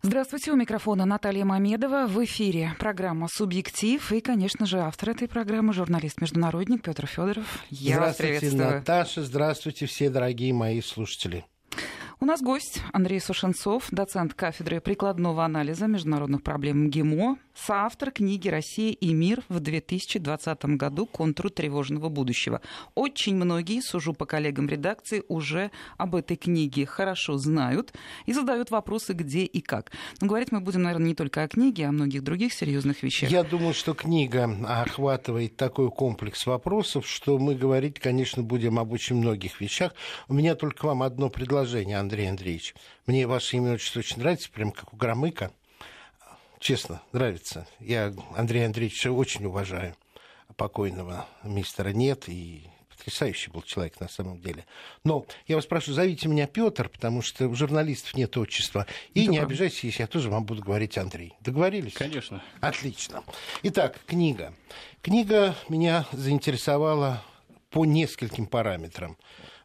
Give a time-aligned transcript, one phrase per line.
[0.00, 2.06] Здравствуйте, у микрофона Наталья Мамедова.
[2.06, 4.12] В эфире программа «Субъектив».
[4.12, 7.64] И, конечно же, автор этой программы, журналист-международник Петр Федоров.
[7.68, 9.24] Я здравствуйте, вас Наташа.
[9.24, 11.46] Здравствуйте, все дорогие мои слушатели.
[12.20, 18.90] У нас гость Андрей Сушенцов, доцент кафедры прикладного анализа международных проблем МГИМО, соавтор книги «Россия
[18.90, 22.60] и мир» в 2020 году «Контур тревожного будущего».
[22.96, 27.92] Очень многие, сужу по коллегам редакции, уже об этой книге хорошо знают
[28.26, 29.92] и задают вопросы, где и как.
[30.20, 33.30] Но говорить мы будем, наверное, не только о книге, а о многих других серьезных вещах.
[33.30, 39.14] Я думаю, что книга охватывает такой комплекс вопросов, что мы говорить, конечно, будем об очень
[39.14, 39.94] многих вещах.
[40.26, 42.74] У меня только к вам одно предложение, Андрей Андреевич.
[43.06, 45.52] Мне ваше имя отчество очень нравится, прям как у Громыка
[46.58, 47.66] честно, нравится.
[47.80, 49.94] Я Андрея Андреевича очень уважаю.
[50.56, 54.64] Покойного мистера нет, и потрясающий был человек на самом деле.
[55.04, 58.86] Но я вас прошу, зовите меня Петр, потому что у журналистов нет отчества.
[59.14, 59.32] И да.
[59.32, 61.34] не обижайтесь, если я тоже вам буду говорить Андрей.
[61.40, 61.94] Договорились?
[61.94, 62.42] Конечно.
[62.60, 63.22] Отлично.
[63.62, 64.52] Итак, книга.
[65.02, 67.22] Книга меня заинтересовала
[67.70, 69.16] по нескольким параметрам.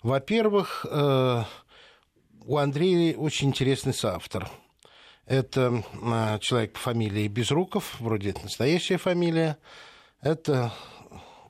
[0.03, 1.43] Во-первых, э,
[2.45, 4.49] у Андрея очень интересный соавтор–
[5.25, 9.57] это а, человек по фамилии Безруков, вроде это настоящая фамилия.
[10.21, 10.73] Это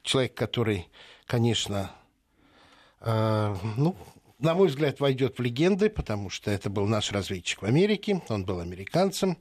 [0.04, 0.88] человек, который,
[1.26, 1.92] конечно,
[3.02, 3.96] э, ну,
[4.40, 8.46] на мой взгляд, войдет в легенды, потому что это был наш разведчик в Америке, он
[8.46, 9.38] был американцем.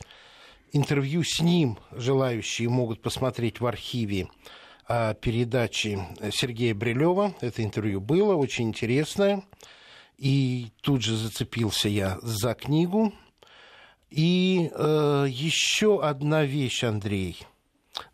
[0.72, 4.28] Интервью с ним желающие могут посмотреть в архиве
[4.88, 5.98] э, передачи
[6.30, 7.34] Сергея Брилева.
[7.42, 9.42] Это интервью было очень интересное.
[10.22, 13.12] И тут же зацепился я за книгу
[14.08, 17.44] и э, еще одна вещь, Андрей.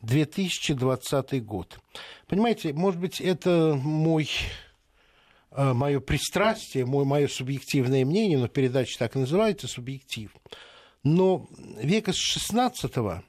[0.01, 1.79] 2020 год.
[2.27, 4.31] Понимаете, может быть, это мой
[5.51, 10.35] э, мое пристрастие, мой, мое субъективное мнение, но передача так и называется «Субъектив».
[11.05, 13.23] Но века с 16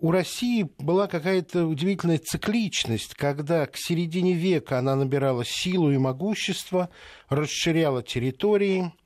[0.00, 6.90] у России была какая-то удивительная цикличность, когда к середине века она набирала силу и могущество,
[7.28, 8.92] расширяла территории–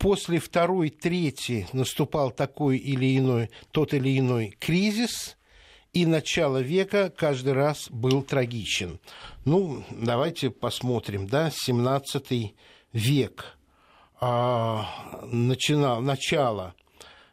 [0.00, 5.36] после второй трети наступал такой или иной, тот или иной кризис,
[5.92, 8.98] и начало века каждый раз был трагичен.
[9.44, 12.54] Ну, давайте посмотрим, да, 17
[12.92, 13.58] век,
[14.20, 14.86] а,
[15.30, 16.74] начинал, начало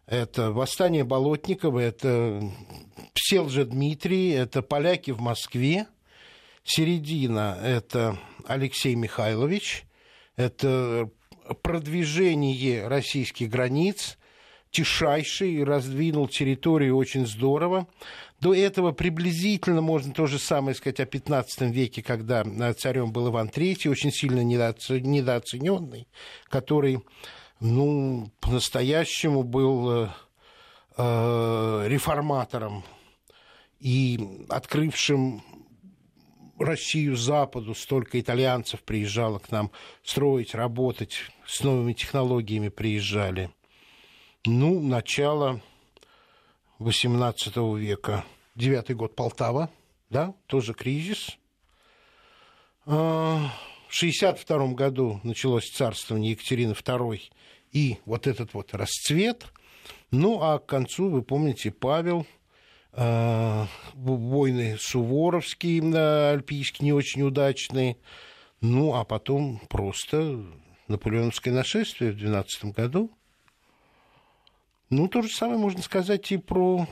[0.07, 2.41] это восстание Болотникова, это
[3.13, 5.85] Пселжа Дмитрий, это поляки в Москве,
[6.63, 9.85] середина– это Алексей Михайлович,
[10.37, 11.09] это
[11.61, 14.17] продвижение российских границ,
[14.71, 17.87] тишайший, раздвинул территорию очень здорово.
[18.39, 23.47] До этого приблизительно можно то же самое сказать о 15 веке, когда царем был Иван
[23.47, 26.07] III, очень сильно недооцененный,
[26.49, 26.99] который
[27.59, 30.09] ну, по-настоящему был э,
[30.97, 32.83] э реформатором
[33.79, 35.43] и открывшим
[36.59, 39.71] Россию Западу, столько итальянцев приезжало к нам
[40.03, 43.51] строить, работать, с новыми технологиями приезжали.
[44.45, 45.61] Ну, начало
[46.79, 48.25] XVIII века,
[48.55, 49.69] девятый год Полтава,
[50.09, 51.37] да, тоже кризис.
[53.87, 57.21] В 1962 году началось царствование Екатерины II
[57.71, 59.45] и вот этот вот расцвет.
[60.11, 62.25] Ну, а к концу, вы помните, Павел–
[62.99, 65.83] а, войны суворовские,
[66.31, 67.97] альпийские, не очень удачные.
[68.59, 70.43] Ну, а потом просто
[70.87, 73.11] наполеоновское нашествие в 12 году.
[74.89, 76.87] Ну, то же самое можно сказать и про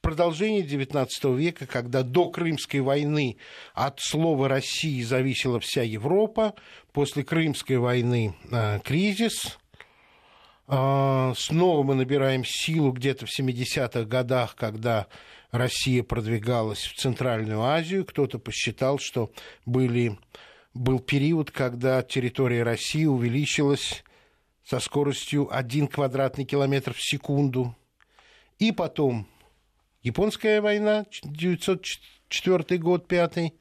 [0.00, 3.36] продолжение XIX века, когда до Крымской войны
[3.74, 6.54] от слова России зависела вся Европа,
[6.92, 9.58] после Крымской войны э, кризис,
[10.72, 15.08] а, снова мы набираем силу где-то в 70-х годах, когда
[15.50, 18.04] Россия продвигалась в Центральную Азию.
[18.04, 19.32] Кто-то посчитал, что
[19.66, 20.16] были,
[20.72, 24.04] был период, когда территория России увеличилась
[24.70, 27.74] со скоростью 1 квадратный километр в секунду.
[28.60, 29.26] И потом
[30.02, 33.52] Японская война, 904 год, 5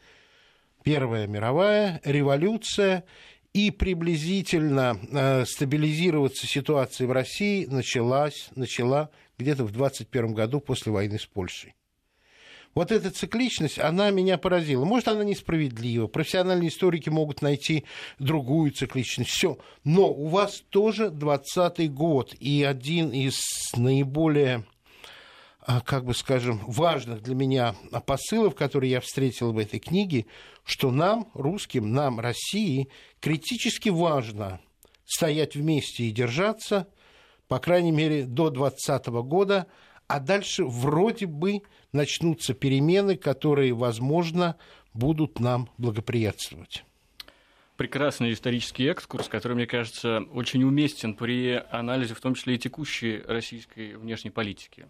[0.84, 3.06] Первая мировая, революция
[3.54, 11.18] и приблизительно э, стабилизироваться ситуация в России началась, начала где-то в 21 году после войны
[11.18, 11.74] с Польшей.
[12.76, 14.86] Вот эта цикличность, она меня поразила.
[14.86, 16.08] Может, она несправедлива.
[16.08, 17.86] Профессиональные историки могут найти
[18.20, 19.32] другую цикличность.
[19.32, 19.58] Все.
[19.84, 22.36] Но у вас тоже 20-й год.
[22.40, 23.40] И один из
[23.76, 24.66] наиболее
[25.62, 27.76] а, как бы скажем, важных для меня
[28.06, 30.26] посылов, которые я встретил в этой книге,
[30.64, 32.90] что нам, русским, нам, России,
[33.20, 34.60] критически важно
[35.06, 36.88] стоять вместе и держаться,
[37.48, 39.68] по крайней мере, до 2020 года,
[40.10, 41.62] а дальше вроде бы
[41.94, 44.58] начнутся перемены, которые, возможно,
[44.94, 46.84] будут нам благоприятствовать
[47.80, 53.22] прекрасный исторический экскурс, который, мне кажется, очень уместен при анализе, в том числе и текущей
[53.26, 54.86] российской внешней политики.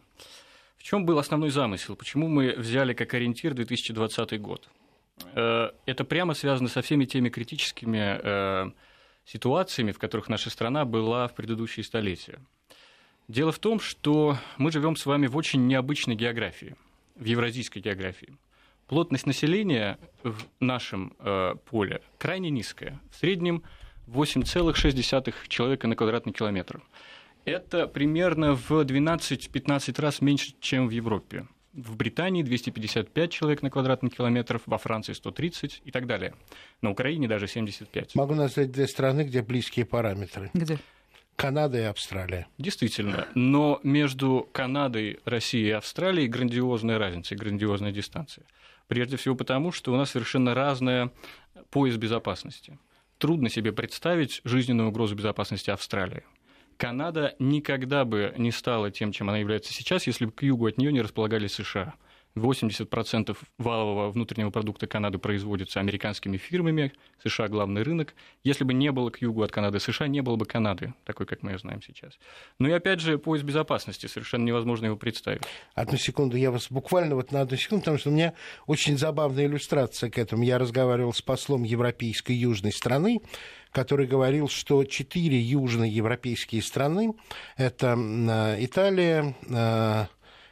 [0.75, 1.95] В чем был основной замысел?
[1.95, 4.69] Почему мы взяли как ориентир 2020 год?
[5.35, 8.71] Э, это прямо связано со всеми теми критическими э,
[9.23, 12.39] ситуациями, в которых наша страна была в предыдущие столетия.
[13.29, 16.75] Дело в том, что мы живем с вами в очень необычной географии,
[17.15, 18.35] в евразийской географии–
[18.89, 22.99] плотность населения в нашем э, поле крайне низкая.
[23.11, 23.63] В среднем
[24.07, 26.81] 8,6 человека на квадратный километр.
[27.45, 31.47] Это примерно в 12-15 раз меньше, чем в Европе.
[31.73, 36.33] В Британии 255 человек на квадратный километр, во Франции 130 и так далее.
[36.81, 38.15] На Украине даже 75.
[38.15, 40.49] Могу назвать две страны, где близкие параметры.
[40.55, 40.79] Где?
[41.39, 42.47] Канада и Австралия.
[42.57, 43.25] Действительно.
[43.33, 48.43] Но между Канадой, Россией и Австралией грандиозная разница и грандиозная дистанция.
[48.87, 51.11] Прежде всего потому, что у нас совершенно разная
[51.69, 52.77] пояс безопасности.
[53.19, 56.23] Трудно себе представить жизненную угрозу безопасности Австралии.
[56.75, 60.77] Канада никогда бы не стала тем, чем она является сейчас, если бы к югу от
[60.77, 61.93] нее не располагались США–
[62.35, 66.93] 80% валового внутреннего продукта Канады производится американскими фирмами,
[67.23, 68.13] США главный рынок.
[68.43, 71.43] Если бы не было к югу от Канады США, не было бы Канады, такой, как
[71.43, 72.17] мы ее знаем сейчас.
[72.59, 75.41] Ну и опять же, поиск безопасности, совершенно невозможно его представить.
[75.73, 78.33] Одну секунду, я вас буквально вот на одну секунду, потому что у меня
[78.67, 80.43] очень забавная иллюстрация к этому.
[80.43, 83.19] Я разговаривал с послом европейской южной страны,
[83.71, 87.13] который говорил, что четыре южные европейские страны–
[87.57, 87.95] это
[88.59, 89.35] Италия,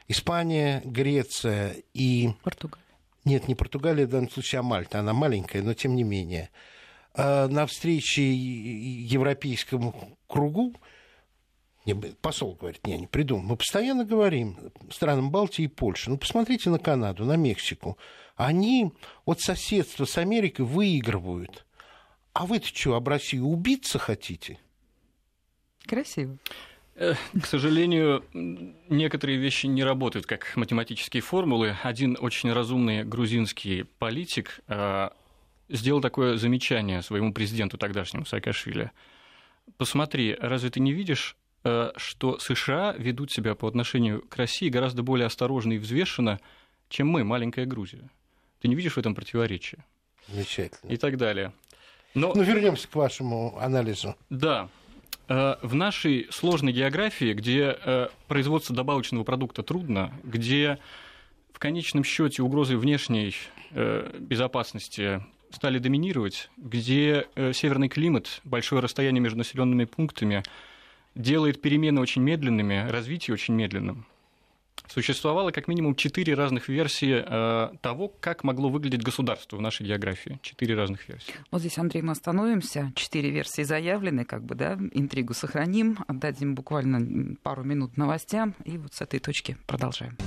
[0.08, 2.30] Испания, Греция и...
[2.44, 2.86] Португалия.
[3.26, 5.00] Нет, не Португалия в данном случае, а Мальта.
[5.00, 6.50] Она маленькая, но тем не менее.
[7.14, 10.74] А на встрече европейскому кругу
[12.22, 13.44] посол говорит, не, не придумал.
[13.44, 14.58] Мы постоянно говорим
[14.92, 16.10] странам Балтии и Польши.
[16.10, 17.98] Ну, посмотрите на Канаду, на Мексику.
[18.36, 18.92] Они
[19.26, 21.66] от соседства с Америкой выигрывают.
[22.34, 24.60] А вы-то что, об России убиться хотите?
[25.86, 26.38] Красиво.
[26.98, 31.76] К сожалению, некоторые вещи не работают как математические формулы.
[31.84, 35.10] Один очень разумный грузинский политик э,
[35.70, 38.92] сделал такое замечание своему президенту тогдашнему Саакашвили.
[39.78, 45.04] Посмотри, разве ты не видишь, э, что США ведут себя по отношению к России гораздо
[45.04, 46.40] более осторожно и взвешенно,
[46.90, 48.10] чем мы, маленькая Грузия?
[48.60, 49.86] Ты не видишь в этом противоречия?
[50.28, 50.90] Замечательно.
[50.90, 51.54] И так далее.
[52.16, 52.34] Но...
[52.34, 54.16] Ну, вернемся к вашему анализу.
[54.32, 54.70] Да.
[55.30, 60.80] Э, в нашей сложной географии, где э, производство добавочного продукта трудно, где
[61.52, 63.36] в конечном счете угрозы внешней
[63.72, 70.44] э, безопасности стали доминировать, где северный климат, большое расстояние между населенными пунктами
[71.16, 74.06] делает перемены очень медленными, развитие очень медленным–
[74.88, 80.40] Существовало как минимум четыре разных версии э, того, как могло выглядеть государство в нашей географии.
[80.42, 81.34] Четыре разных версии.
[81.52, 82.92] Вот здесь, Андрей, мы остановимся.
[82.96, 88.94] Четыре версии заявлены, как бы, да, интригу сохраним, отдадим буквально пару минут новостям, и вот
[88.94, 90.18] с этой точки продолжаем.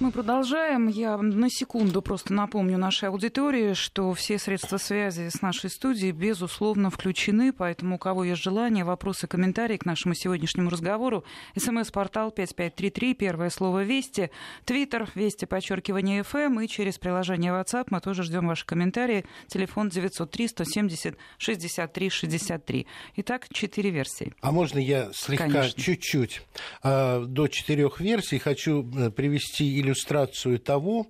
[0.00, 0.88] Мы продолжаем.
[0.88, 6.90] Я на секунду просто напомню нашей аудитории, что все средства связи с нашей студией, безусловно,
[6.90, 11.24] включены, поэтому у кого есть желание, вопросы, комментарии к нашему сегодняшнему разговору,
[11.56, 14.30] смс-портал 5533, первое слово «Вести»,
[14.64, 19.24] твиттер «Вести», подчеркивание «ФМ» и через приложение WhatsApp мы тоже ждем ваши комментарии.
[19.46, 22.86] Телефон 903 170 63 63.
[23.16, 24.34] Итак, четыре версии.
[24.40, 26.42] А можно я слегка, чуть-чуть,
[26.82, 31.06] э, до четырех версий хочу э, привести иллюстрацию того,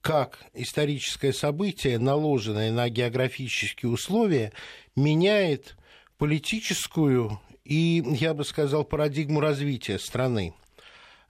[0.00, 4.52] как историческое событие, наложенное на географические условия,
[4.96, 5.76] меняет
[6.18, 10.54] политическую и, я бы сказал, парадигму развития страны.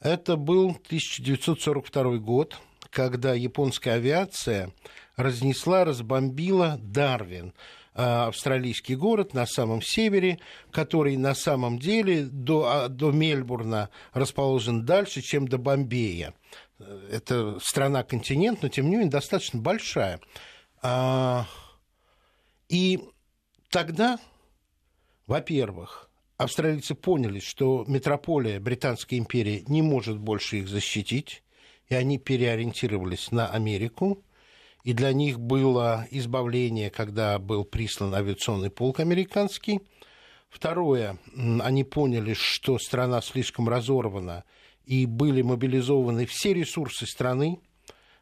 [0.00, 2.58] Это был 1942 год,
[2.90, 4.72] когда японская авиация
[5.16, 7.52] разнесла, разбомбила Дарвин,
[7.94, 10.38] а, австралийский город на самом севере,
[10.70, 16.34] который на самом деле до, а, до Мельбурна расположен дальше, чем до Бомбея
[17.10, 20.20] это страна-континент, но тем не менее достаточно большая.
[20.82, 21.46] А,
[22.68, 23.00] и
[23.70, 24.18] тогда,
[25.26, 31.42] во-первых, австралийцы поняли, что метрополия Британской империи не может больше их защитить,
[31.88, 34.22] и они переориентировались на Америку.
[34.84, 39.80] И для них было избавление, когда был прислан авиационный полк американский.
[40.48, 44.44] Второе, они поняли, что страна слишком разорвана,
[44.86, 47.58] и были мобилизованы все ресурсы страны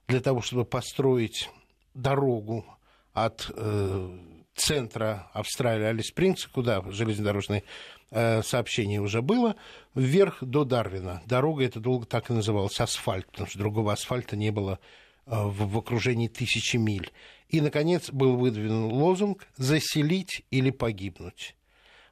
[0.09, 1.49] для того, чтобы построить
[1.95, 2.65] дорогу
[3.13, 4.19] от э,
[4.55, 7.63] центра Австралии, Алис-Спрингс, куда железнодорожное
[8.11, 9.57] э, сообщение уже было,
[9.95, 11.23] вверх до Дарвина.
[11.27, 14.79] Дорога эта долго так и называлась, асфальт, потому что другого асфальта не было
[15.27, 17.11] э, в, в окружении тысячи миль.
[17.49, 21.57] И, наконец, был выдвинут лозунг «заселить или погибнуть».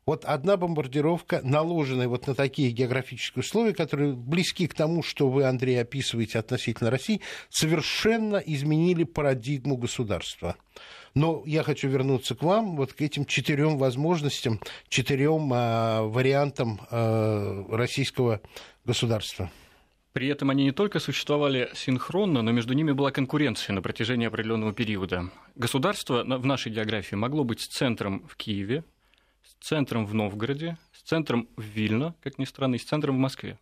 [0.08, 5.44] Вот одна бомбардировка, наложенная вот на такие географические условия, которые близки к тому, что вы,
[5.44, 10.56] Андрей, описываете относительно России, совершенно изменили парадигму государства.
[11.12, 17.64] Но я хочу вернуться к вам, вот к этим четырем возможностям, четырем э, вариантам э,
[17.68, 18.40] российского
[18.86, 19.50] государства.
[20.14, 24.72] При этом они не только существовали синхронно, но между ними была конкуренция на протяжении определенного
[24.72, 25.28] периода.
[25.54, 28.84] Государство в нашей географии могло быть центром в Киеве,
[29.60, 33.18] с центром в Новгороде, с центром в Вильно, как ни странно, и с центром в
[33.18, 33.58] Москве.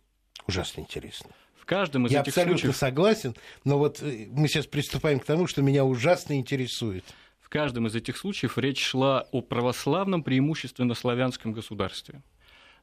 [0.47, 1.31] Ужасно интересно.
[1.59, 2.77] В каждом из Я этих абсолютно случаев...
[2.77, 3.35] согласен,
[3.65, 7.03] но вот э, мы сейчас приступаем к тому, что меня ужасно интересует.
[7.41, 12.21] В каждом из этих случаев речь шла о православном, преимущественно славянском государстве.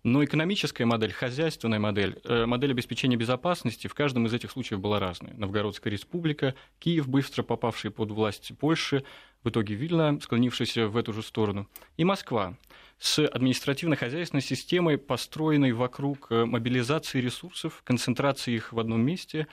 [0.02, 5.00] Но экономическая модель, хозяйственная модель, э, модель обеспечения безопасности в каждом из этих случаев была
[5.00, 5.32] разная.
[5.32, 9.02] Новгородская республика, Киев, быстро попавший под власть Польши,
[9.42, 12.54] в итоге Вильна, склонившийся в эту же сторону, и Москва
[12.98, 19.46] с административно-хозяйственной системой, построенной вокруг э, мобилизации ресурсов, концентрации их в одном месте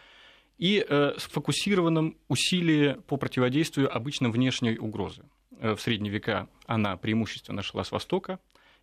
[0.57, 5.23] и э, сфокусированном усилии по противодействию обычно внешней угрозы.
[5.59, 8.39] В средние века она преимущественно шла с востока,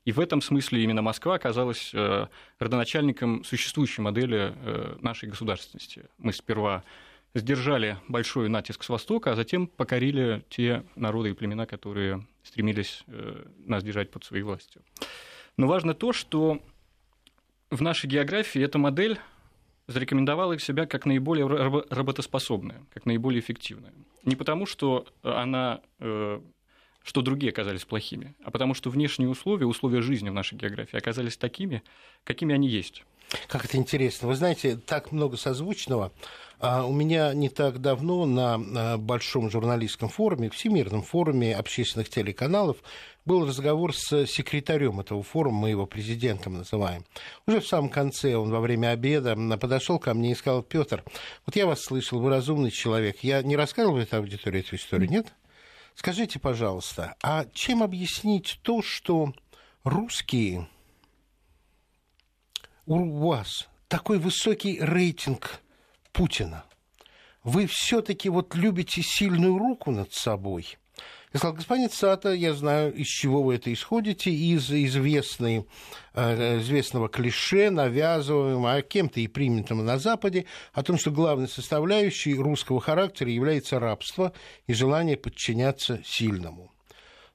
[0.09, 6.07] и в этом смысле именно Москва оказалась э, родоначальником существующей модели э, нашей государственности.
[6.17, 6.83] Мы сперва
[7.35, 13.45] сдержали большой натиск с Востока, а затем покорили те народы и племена, которые стремились э,
[13.59, 14.83] нас держать под своей властью.
[15.57, 16.61] Но важно то, что
[17.71, 19.19] в нашей географии эта модель
[19.87, 21.47] зарекомендовала себя как наиболее
[21.91, 23.93] работоспособная, как наиболее эффективная.
[24.25, 25.81] Не потому, что она
[27.09, 31.39] что другие оказались плохими, а потому что внешние условия, условия жизни в нашей географии оказались
[31.39, 31.83] такими,
[32.23, 33.05] какими они есть.
[33.47, 34.29] Как это интересно.
[34.29, 36.13] Вы знаете, так много созвучного.
[36.61, 42.79] А у меня не так давно на большом журналистском форуме, Всемирном форуме общественных телеканалов,
[43.25, 47.05] был разговор с секретарем этого форума, мы его президентом называем.
[47.47, 51.05] Уже в самом конце он во время обеда подошел ко мне и сказал, Петр,
[51.47, 53.19] вот я вас слышал, вы разумный человек.
[53.23, 55.35] Я не рассказывал этой аудитории эту историю, нет?
[55.95, 59.33] Скажите, пожалуйста, а чем объяснить то, что
[59.85, 60.67] русские
[62.89, 65.61] у вас такой высокий рейтинг
[66.13, 66.65] Путина?
[67.45, 70.79] Вы все-таки вот любите сильную руку над собой–
[71.33, 75.67] я сказал, господин Цата, я знаю, из чего вы это исходите, из известной,
[76.15, 82.35] э, известного клише, навязываемого, а кем-то и принятого на Западе, о том, что главной составляющей
[82.35, 84.33] русского характера является рабство
[84.67, 86.73] и желание подчиняться сильному.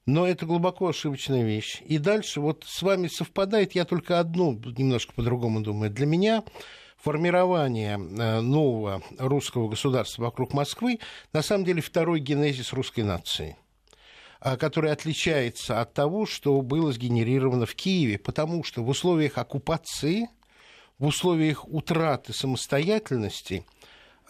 [0.06, 1.82] Но это глубоко ошибочная вещь.
[1.86, 5.90] И дальше вот с вами совпадает, я только одну немножко по-другому думаю.
[5.90, 6.44] Для меня
[6.96, 11.00] формирование э, нового русского государства вокруг Москвы
[11.32, 13.56] на самом деле второй генезис русской нации–
[14.44, 20.28] а, который отличается от того, что было сгенерировано в Киеве, потому что в условиях оккупации,
[20.98, 23.64] в условиях утраты самостоятельности,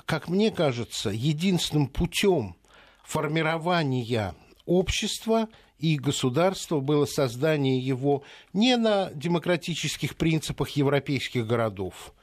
[0.07, 2.55] как мне кажется, единственным путем
[3.03, 12.15] формирования общества и государства было создание его не на демократических принципах европейских городов,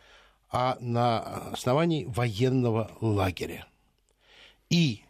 [0.50, 1.20] а на
[1.52, 3.68] основании военного лагеря.
[4.70, 5.04] И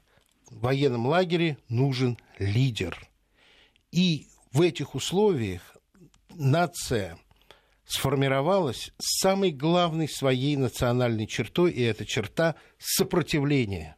[0.50, 3.08] в военном лагере нужен лидер.
[3.92, 5.78] И в этих условиях
[6.30, 7.18] нация
[7.86, 13.96] сформировалась с самой главной своей национальной чертой, и эта черта– сопротивление.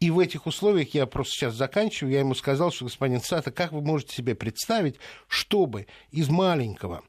[0.00, 3.72] И в этих условиях, я просто сейчас заканчиваю, я ему сказал, что, господин Сата, как
[3.72, 7.02] вы можете себе представить, чтобы из маленького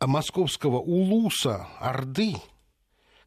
[0.00, 2.36] московского улуса Орды–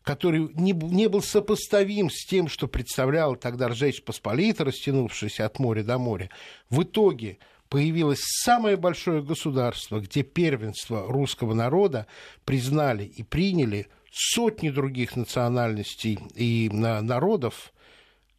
[0.04, 5.84] который не, не был сопоставим с тем, что представлял тогда Ржечь Посполита, растянувшаяся от моря
[5.84, 6.30] до моря,
[6.70, 7.38] в итоге
[7.70, 12.06] появилось самое большое государство, где первенство русского народа
[12.46, 17.74] признали и приняли сотни других национальностей и народов,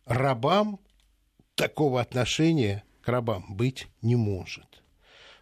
[0.06, 0.78] рабам
[1.54, 4.82] такого отношения к рабам быть не может.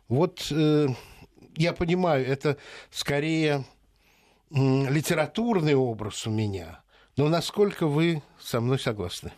[0.09, 0.89] Вот э,
[1.57, 2.57] я понимаю, это
[2.91, 3.65] скорее
[4.51, 6.83] литературный образ у меня.
[7.17, 9.33] Но насколько вы со мной согласны?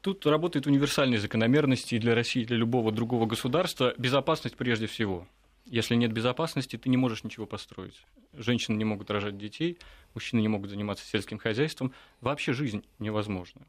[0.00, 3.94] Тут работает универсальные закономерности и для России, и для любого другого государства.
[3.98, 5.28] Безопасность прежде всего.
[5.66, 8.02] Если нет безопасности, ты не можешь ничего построить.
[8.32, 9.78] Женщины не могут рожать детей,
[10.14, 11.92] мужчины не могут заниматься сельским хозяйством.
[12.20, 13.62] Вообще жизнь невозможна.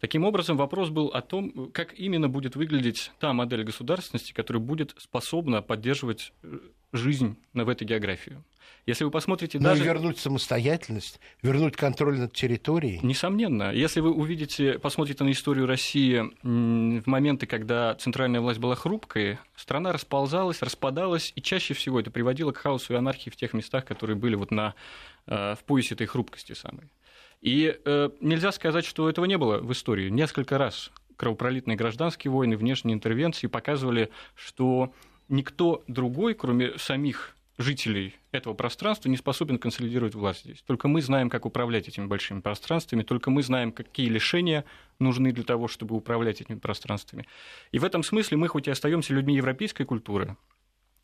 [0.00, 4.94] Таким образом, вопрос был о том, как именно будет выглядеть та модель государственности, которая будет
[4.98, 6.58] способна поддерживать э,
[6.92, 8.38] жизнь в этой географии.
[8.86, 9.84] Если вы посмотрите Но даже...
[9.84, 12.98] вернуть самостоятельность, вернуть контроль над территорией.
[13.02, 13.72] Несомненно.
[13.72, 19.92] Если вы увидите, посмотрите на историю России в моменты, когда центральная власть была хрупкой, страна
[19.92, 24.16] расползалась, распадалась, и чаще всего это приводило к хаосу и анархии в тех местах, которые
[24.16, 24.74] были вот на,
[25.26, 26.88] э, в поясе этой хрупкости самой.
[27.40, 30.10] И э, нельзя сказать, что этого не было в истории.
[30.10, 34.92] Несколько раз кровопролитные гражданские войны, внешние интервенции показывали, что
[35.28, 40.62] никто другой, кроме самих жителей этого пространства, не способен консолидировать власть здесь.
[40.62, 44.64] Только мы знаем, как управлять этими большими пространствами, только мы знаем, какие лишения
[44.98, 47.26] нужны для того, чтобы управлять этими пространствами.
[47.70, 50.36] И в этом смысле мы хоть и остаемся людьми европейской культуры,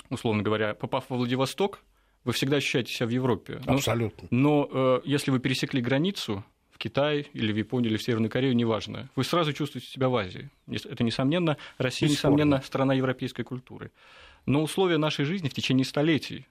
[0.08, 1.80] условно говоря, попав во Владивосток,
[2.26, 3.60] вы всегда ощущаете себя в Европе.
[3.64, 4.28] Но, Абсолютно.
[4.30, 8.54] Но э, если вы пересекли границу в Китай или в Японию или в Северную Корею,
[8.54, 10.50] неважно, вы сразу чувствуете себя в Азии.
[10.68, 12.34] Это, несомненно, Россия, Бесспорно.
[12.34, 13.92] несомненно, страна европейской культуры.
[14.44, 16.46] Но условия нашей жизни в течение столетий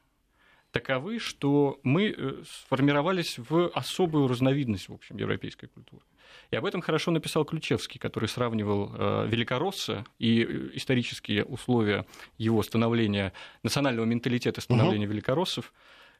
[0.76, 6.04] таковы, что мы э, сформировались в особую разновидность, в общем, европейской культуры.
[6.52, 12.06] И об этом хорошо написал Ключевский, который сравнивал э, Великоросса и э, исторические условия
[12.38, 13.32] его становления,
[13.64, 15.14] национального менталитета становления угу.
[15.14, 15.74] великороссов,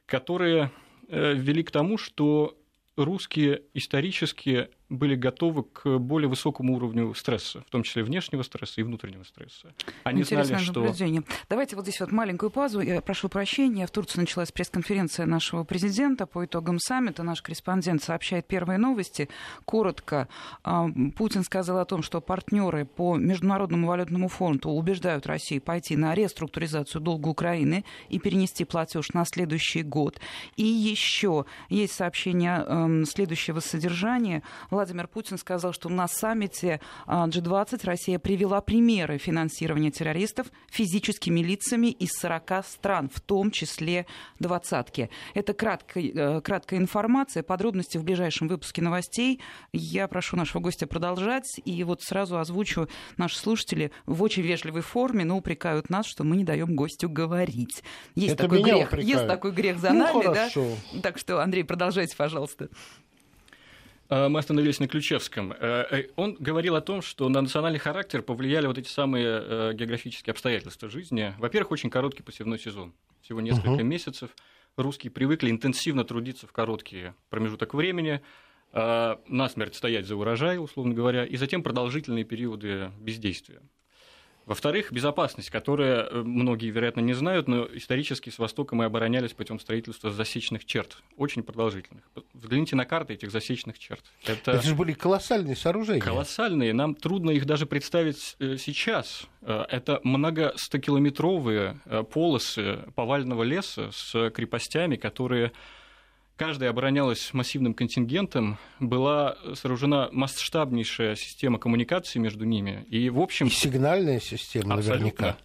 [0.06, 0.70] которые
[1.08, 2.56] вели к тому, что
[2.96, 8.84] русские исторически были готовы к более высокому уровню стресса, в том числе внешнего стресса и
[8.84, 9.72] внутреннего стресса.
[10.04, 11.24] Они Интересное знали, что...
[11.48, 12.80] Давайте вот здесь вот маленькую паузу.
[12.80, 13.86] Я прошу прощения.
[13.86, 17.22] В Турции началась пресс-конференция нашего президента по итогам саммита.
[17.22, 19.28] Наш корреспондент сообщает первые новости.
[19.64, 20.28] Коротко.
[20.62, 26.14] А, Путин сказал о том, что партнеры по Международному валютному фонду убеждают Россию пойти на
[26.14, 30.20] реструктуризацию долга Украины и перенести платеж на следующий год.
[30.56, 34.42] И еще есть сообщение эм, следующего содержания
[34.76, 41.86] Владимир Путин сказал, что на саммите G20 а, Россия привела примеры финансирования террористов физическими лицами
[41.86, 44.04] из 40 стран, в том числе
[44.38, 45.08] двадцатки.
[45.32, 49.40] Это краткая, э, краткая информация, подробности в ближайшем выпуске новостей.
[49.72, 52.86] Я прошу нашего гостя продолжать, и вот сразу озвучу
[53.16, 57.82] наши слушатели в очень вежливой форме, но упрекают нас, что мы не даем гостю говорить.
[58.14, 60.66] Есть, Это такой, грех, есть такой грех за ну, нами, хорошо.
[60.92, 61.00] да?
[61.00, 62.68] Так что, Андрей, продолжайте, пожалуйста.
[64.08, 65.52] Э, мы остановились на Ключевском.
[65.52, 70.32] Э, э, он говорил о том, что на национальный характер повлияли вот эти самые географические
[70.32, 71.34] обстоятельства жизни.
[71.38, 73.82] Во-первых, очень короткий посевной сезон, всего несколько угу.
[73.82, 74.30] месяцев.
[74.76, 78.20] Русские привыкли интенсивно трудиться в короткий промежуток времени,
[78.72, 83.62] насмерть стоять за урожай, условно говоря, и затем продолжительные периоды бездействия.
[84.46, 89.58] Во-вторых, безопасность, которая э, многие, вероятно, не знают, но исторически с Востока мы оборонялись путем
[89.58, 92.04] строительства засечных черт, очень продолжительных.
[92.32, 94.04] Взгляните на карты этих засечных черт.
[94.24, 96.00] Это, Это же были колоссальные сооружения.
[96.00, 96.72] Колоссальные.
[96.72, 99.24] Нам трудно их даже представить э, сейчас.
[99.42, 101.80] Э, это многостокилометровые
[102.12, 105.50] полосы повального леса с крепостями, которые
[106.36, 112.84] Каждая оборонялась массивным контингентом, была сооружена масштабнейшая система коммуникации между ними.
[112.90, 113.46] И, в общем...
[113.46, 115.04] И сигнальная система, абсолютно.
[115.06, 115.36] наверняка.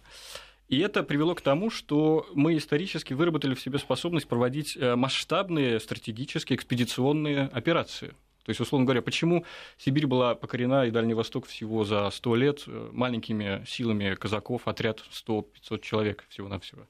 [0.68, 5.80] И это привело к тому, что мы исторически выработали в себе способность проводить э, масштабные
[5.80, 8.08] стратегические экспедиционные операции.
[8.44, 9.44] То есть, условно говоря, почему
[9.78, 15.02] Сибирь была покорена и Дальний Восток всего за 100 лет э, маленькими силами казаков, отряд
[15.10, 16.86] 100-500 человек всего-навсего.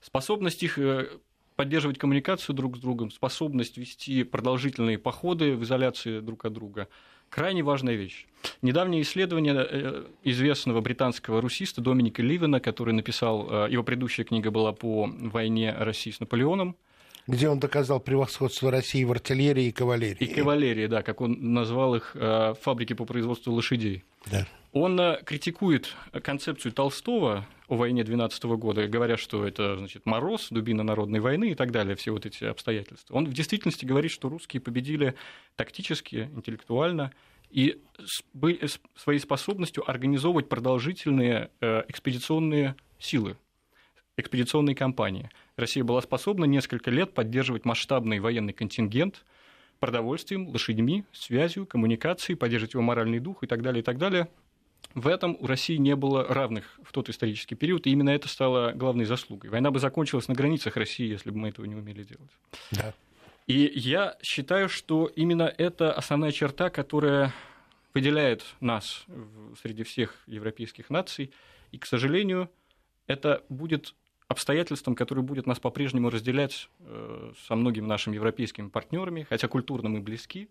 [0.00, 1.08] Способность их э,
[1.58, 6.86] поддерживать коммуникацию друг с другом, способность вести продолжительные походы в изоляции друг от друга–
[7.30, 8.26] крайне важная вещь.
[8.62, 14.72] Недавнее исследование э, известного британского русиста Доминика Ливена, который написал, э, его предыдущая книга была
[14.72, 16.76] по войне России с Наполеоном,
[17.26, 20.24] где он доказал превосходство России в артиллерии и кавалерии.
[20.24, 24.04] И кавалерии, да, как он назвал их э, фабрики по производству лошадей.
[24.26, 24.46] Да.
[24.72, 31.20] Он критикует концепцию Толстого о войне 12 года, говоря, что это значит, мороз, дубина народной
[31.20, 33.14] войны и так далее, все вот эти обстоятельства.
[33.14, 35.14] Он в действительности говорит, что русские победили
[35.54, 37.12] тактически, интеллектуально
[37.50, 37.80] и
[38.96, 43.36] своей способностью организовывать продолжительные э, экспедиционные силы,
[44.16, 45.30] экспедиционные кампании.
[45.56, 49.24] Россия была способна несколько лет поддерживать масштабный военный контингент
[49.78, 54.28] продовольствием, лошадьми, связью, коммуникацией, поддерживать его моральный дух и так далее, и так далее–
[54.94, 58.72] в этом у России не было равных в тот исторический период, и именно это стало
[58.72, 59.50] главной заслугой.
[59.50, 62.30] Война бы закончилась на границах России, если бы мы этого не умели делать.
[62.72, 62.94] Да.
[63.46, 67.32] И я считаю, что именно это основная черта, которая
[67.94, 69.06] выделяет нас
[69.62, 71.32] среди всех европейских наций,
[71.70, 72.50] и, к сожалению,
[73.06, 73.94] это будет
[74.28, 80.00] обстоятельством, которое будет нас по-прежнему разделять э, со многими нашими европейскими партнерами, хотя культурно мы
[80.00, 80.48] близки,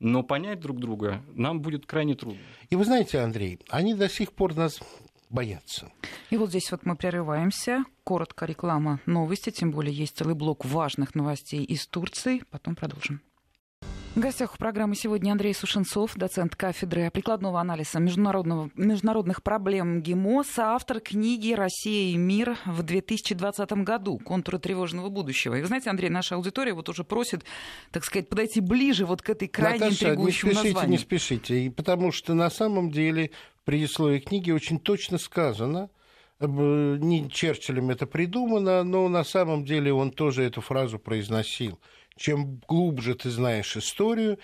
[0.00, 2.40] но понять друг друга нам будет крайне трудно.
[2.70, 4.80] И вы знаете, Андрей, они до сих пор нас
[5.28, 5.92] боятся.
[6.30, 7.84] И вот здесь вот мы прерываемся.
[8.02, 12.42] Коротко реклама новости, тем более есть целый блок важных новостей из Турции.
[12.50, 13.20] Потом продолжим.
[14.16, 20.42] В гостях у программы сегодня Андрей Сушенцов, доцент кафедры прикладного анализа международного, международных проблем ГИМО,
[20.42, 25.54] соавтор книги «Россия и мир» в 2020 году «Контуры тревожного будущего».
[25.54, 27.44] И вы знаете, Андрей, наша аудитория вот уже просит,
[27.92, 30.90] так сказать, подойти ближе вот к этой крайне Наташа, интригующему не спешите, названию.
[30.90, 31.60] не спешите.
[31.66, 33.30] И потому что на самом деле
[33.62, 35.88] в предисловии книги очень точно сказано,
[36.40, 41.78] э, не Черчиллем это придумано, но на самом деле он тоже эту фразу произносил–
[42.20, 44.38] чем глубже ты знаешь историю,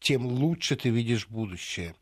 [0.00, 1.94] тем лучше ты видишь будущее.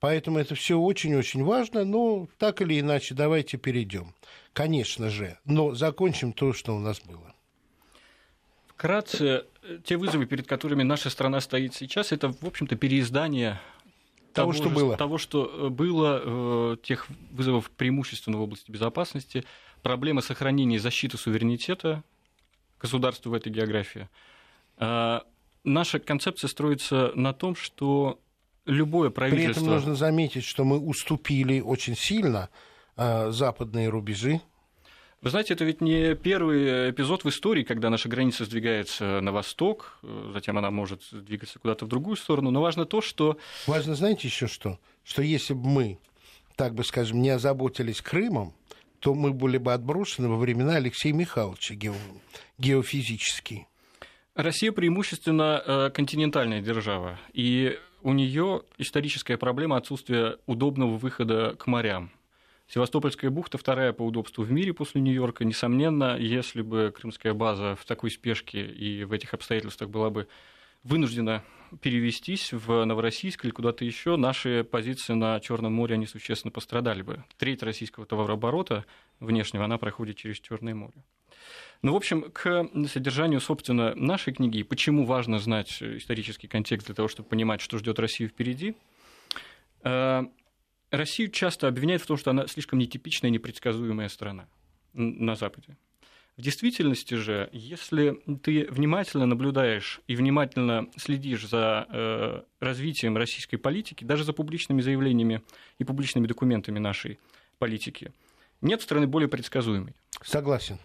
[0.00, 4.14] Поэтому это все очень-очень важно, но так или иначе давайте перейдем.
[4.52, 7.34] Конечно же, но закончим то, что у нас было.
[8.66, 9.46] Вкратце,
[9.84, 13.58] те вызовы, перед которыми наша страна стоит сейчас, это, в общем-то, переиздание
[14.34, 14.98] того, что было.
[14.98, 19.44] Того, что было, э, тех вызовов преимущественно в области безопасности,
[19.80, 22.04] проблемы сохранения и защиты суверенитета
[22.78, 24.10] государства в этой географии–
[24.78, 28.20] наша концепция строится на том, что
[28.66, 29.52] любое правительство...
[29.52, 32.50] При этом нужно заметить, что мы уступили очень сильно
[32.96, 34.40] а, западные рубежи.
[35.22, 39.98] Вы знаете, это ведь не первый эпизод в истории, когда наша граница сдвигается на восток,
[40.32, 42.50] затем она может двигаться куда-то в другую сторону.
[42.50, 43.38] Но важно то, что...
[43.66, 44.78] Важно, знаете еще что?
[45.04, 45.98] Что если бы мы,
[46.54, 48.54] так бы скажем, не озаботились Крымом,
[49.00, 51.74] то мы были бы отброшены во времена Алексея Михайловича
[52.58, 53.66] геофизически.
[54.36, 62.10] Россия преимущественно э, континентальная держава, и у нее историческая проблема отсутствия удобного выхода к морям.
[62.68, 65.46] Севастопольская бухта вторая по удобству в мире после Нью-Йорка.
[65.46, 70.28] Несомненно, если бы крымская база в такой спешке и в этих обстоятельствах была бы
[70.82, 71.42] вынуждена
[71.80, 77.24] перевестись в Новороссийск или куда-то еще, наши позиции на Черном море они существенно пострадали бы.
[77.38, 78.84] Треть российского товарооборота
[79.18, 81.02] внешнего она проходит через Черное море.
[81.82, 87.08] Ну, в общем, к содержанию, собственно, нашей книги, почему важно знать исторический контекст для того,
[87.08, 88.74] чтобы понимать, что ждет Россию впереди.
[89.84, 90.24] Э,
[90.90, 94.48] Россию часто обвиняют в том, что она слишком нетипичная и непредсказуемая страна
[94.94, 95.76] на Западе.
[96.36, 104.04] В действительности же, если ты внимательно наблюдаешь и внимательно следишь за э, развитием российской политики,
[104.04, 105.42] даже за публичными заявлениями
[105.78, 107.18] и публичными документами нашей
[107.58, 108.12] политики,
[108.60, 109.94] нет страны более предсказуемой.
[110.22, 110.78] Согласен.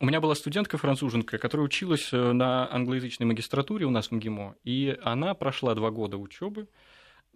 [0.00, 4.56] У меня была студентка француженка, которая училась э, на англоязычной магистратуре у нас в МГИМО,
[4.64, 6.68] и она прошла два года учебы,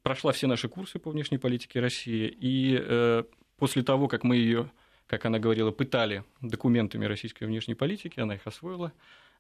[0.03, 3.25] прошла все наши курсы по внешней политике России, и э,
[3.59, 4.71] после того, как мы ее,
[5.07, 8.93] как она говорила, пытали документами российской внешней политики, она их освоила,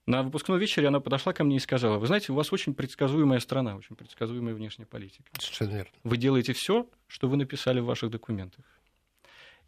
[0.07, 3.41] на выпускном вечере она подошла ко мне и сказала, вы знаете, у вас очень предсказуемая
[3.41, 5.25] страна, очень предсказуемая внешняя политика.
[5.39, 5.91] Совершенно верно.
[6.03, 8.65] Вы делаете все, что вы написали в ваших документах.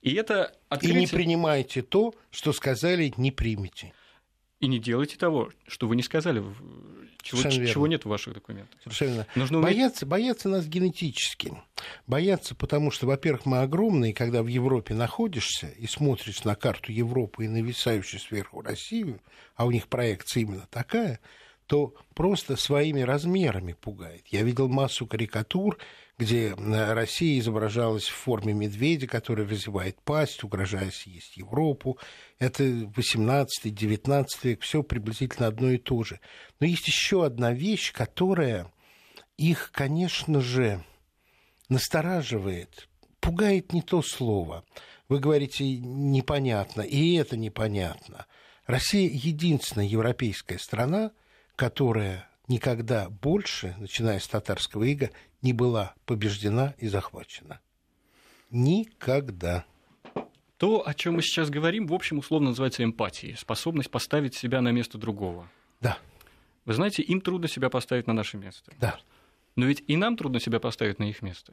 [0.02, 0.98] И это открытие...
[0.98, 3.92] И не принимайте то, что сказали, не примите.
[4.60, 6.44] И не делайте того, что вы не сказали,
[7.22, 8.78] чего, чего нет в ваших документах.
[8.82, 9.74] Совершенно Нужно уметь...
[9.74, 11.54] бояться, бояться нас генетически.
[12.06, 17.46] Бояться, потому что, во-первых, мы огромные, когда в Европе находишься и смотришь на карту Европы
[17.46, 19.20] и нависающую сверху Россию,
[19.56, 21.20] а у них проекция именно такая,
[21.70, 24.26] то просто своими размерами пугает.
[24.26, 25.78] Я видел массу карикатур,
[26.18, 31.96] где э, Россия изображалась в форме медведя, который развивает пасть, угрожая съесть Европу.
[32.40, 36.18] Это 18-19 век, все приблизительно одно и то же.
[36.58, 38.72] Но есть еще одна вещь, которая
[39.38, 40.84] их, конечно же,
[41.68, 42.88] настораживает,
[43.20, 44.64] пугает не то слово.
[45.08, 48.26] Вы говорите непонятно, и это непонятно.
[48.66, 51.12] Россия единственная европейская страна,
[51.60, 55.10] которая никогда больше, начиная с татарского ига,
[55.42, 57.60] не была побеждена и захвачена.
[58.50, 59.66] Никогда.
[60.56, 64.70] То, о чем мы сейчас говорим, в общем, условно называется эмпатией, способность поставить себя на
[64.70, 65.50] место другого.
[65.82, 65.98] Да.
[66.64, 68.72] Вы знаете, им трудно себя поставить на наше место.
[68.80, 68.98] Да.
[69.54, 71.52] Но ведь и нам трудно себя поставить на их место.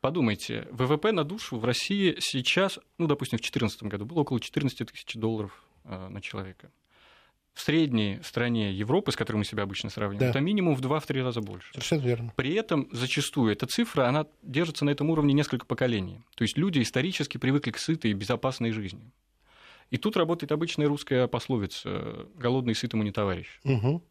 [0.00, 4.88] Подумайте, ВВП на душу в России сейчас, ну, допустим, в 2014 году было около 14
[4.88, 6.70] тысяч долларов э, на человека
[7.54, 10.30] в средней стране Европы, с которой мы себя обычно сравниваем, да.
[10.30, 11.72] это минимум в 2-3 раза больше.
[11.72, 12.32] Совершенно верно.
[12.36, 16.20] При этом зачастую эта цифра, она держится на этом уровне несколько поколений.
[16.36, 19.10] То есть люди исторически привыкли к сытой и безопасной жизни.
[19.90, 23.48] И тут работает обычная русская пословица «голодный сытому не товарищ».
[23.64, 24.02] Угу.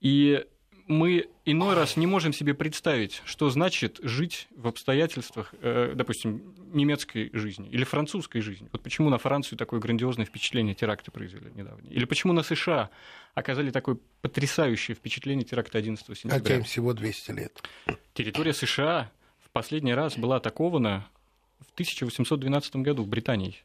[0.00, 0.46] И
[0.90, 7.30] мы иной раз не можем себе представить, что значит жить в обстоятельствах, э, допустим, немецкой
[7.32, 8.68] жизни или французской жизни.
[8.72, 11.86] Вот почему на Францию такое грандиозное впечатление теракты произвели недавно.
[11.88, 12.90] Или почему на США
[13.34, 16.38] оказали такое потрясающее впечатление теракта 11 сентября.
[16.38, 17.62] Хотя им всего 200 лет.
[18.12, 21.06] Территория США в последний раз была атакована
[21.60, 23.56] в 1812 году в Британии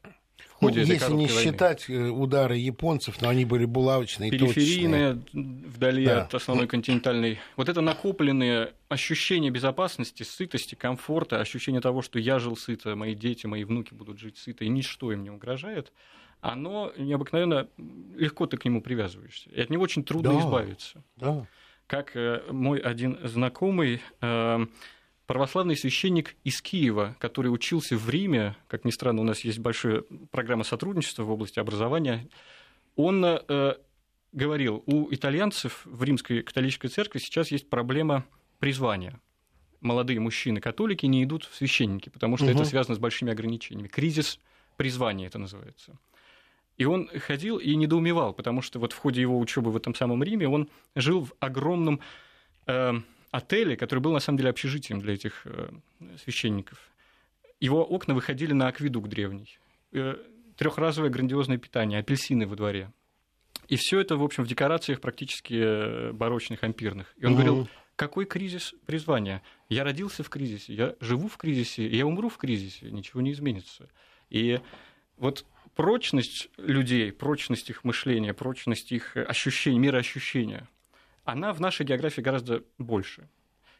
[0.56, 1.42] в ходе ну, если не войны.
[1.42, 5.44] считать э, удары японцев, но они были булавочные, Периферийные, точные.
[5.66, 6.22] вдали да.
[6.22, 7.38] от основной континентальной.
[7.56, 13.46] Вот это накопленные ощущения безопасности, сытости, комфорта, ощущение того, что я жил сыто, мои дети,
[13.46, 15.92] мои внуки будут жить сыто, и ничто им не угрожает,
[16.40, 17.68] оно необыкновенно
[18.16, 19.50] легко ты к нему привязываешься.
[19.50, 20.40] И от него очень трудно да.
[20.40, 21.04] избавиться.
[21.16, 21.46] Да.
[21.86, 24.66] Как э, мой один знакомый э,
[25.26, 30.04] православный священник из Киева, который учился в Риме, как ни странно, у нас есть большая
[30.30, 32.28] программа сотрудничества в области образования,
[32.94, 33.74] он э,
[34.32, 38.24] говорил, у итальянцев в римской католической церкви сейчас есть проблема
[38.58, 39.20] призвания.
[39.80, 42.52] Молодые мужчины-католики не идут в священники, потому что угу.
[42.52, 43.88] это связано с большими ограничениями.
[43.88, 44.38] Кризис
[44.76, 45.98] призвания это называется.
[46.76, 50.22] И он ходил и недоумевал, потому что вот в ходе его учебы в этом самом
[50.22, 52.00] Риме он жил в огромном
[52.66, 53.00] э,
[53.36, 55.70] отеле, который был на самом деле общежитием для этих э,
[56.22, 56.78] священников.
[57.60, 59.58] Его окна выходили на акведук древний.
[59.92, 60.16] Э,
[60.56, 62.90] Трехразовое грандиозное питание, апельсины во дворе.
[63.68, 67.12] И все это, в общем, в декорациях практически э, барочных, ампирных.
[67.18, 67.42] И он угу.
[67.42, 69.42] говорил, какой кризис призвания?
[69.68, 73.88] Я родился в кризисе, я живу в кризисе, я умру в кризисе, ничего не изменится.
[74.30, 74.60] И
[75.16, 75.44] вот
[75.74, 80.68] прочность людей, прочность их мышления, прочность их ощущений, мироощущения,
[81.26, 83.28] она в нашей географии гораздо больше.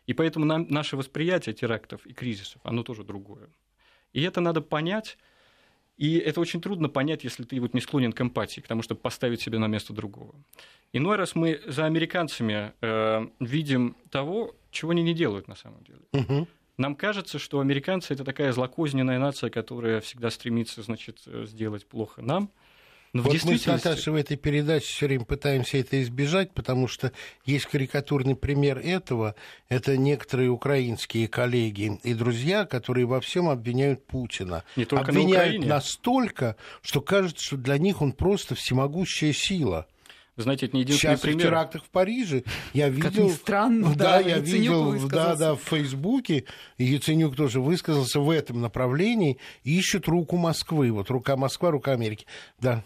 [0.06, 3.48] И поэтому нам, наше восприятие терактов и кризисов, оно тоже другое.
[4.12, 5.18] И это надо понять,
[5.96, 9.00] и это очень трудно понять, если ты вот не склонен к эмпатии, к тому, чтобы
[9.00, 10.34] поставить себя на место другого.
[10.92, 16.00] Иной раз мы за американцами э, видим того, чего они не делают на самом деле.
[16.12, 16.48] Угу.
[16.76, 22.22] Нам кажется, что американцы это такая злокозненная нация, которая всегда стремится, значит, э, сделать плохо
[22.22, 22.50] нам.
[23.16, 27.12] Но вот мы с Наташей в этой передаче все время пытаемся это избежать, потому что
[27.46, 29.34] есть карикатурный пример этого.
[29.70, 34.64] Это некоторые украинские коллеги и друзья, которые во всем обвиняют Путина.
[34.76, 39.86] Не только обвиняют на настолько, что кажется, что для них он просто всемогущая сила.
[40.36, 41.38] Вы знаете, это не единственный Сейчас пример.
[41.38, 42.44] в терактах в Париже
[42.74, 43.10] я видел...
[43.10, 46.44] Как ни странно, да, да я видел, да, да, в Фейсбуке,
[46.76, 52.26] и Яценюк тоже высказался в этом направлении, ищут руку Москвы, вот рука Москва, рука Америки,
[52.60, 52.84] да.